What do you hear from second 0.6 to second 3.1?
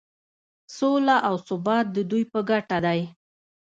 سوله او ثبات د دوی په ګټه دی.